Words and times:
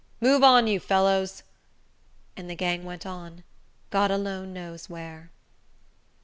Move 0.19 0.41
on, 0.43 0.65
you 0.65 0.79
fellows!" 0.79 1.43
And 2.35 2.49
the 2.49 2.55
gang 2.55 2.83
went 2.85 3.05
on, 3.05 3.43
God 3.91 4.09
alone 4.09 4.51
knows 4.51 4.89
where. 4.89 5.29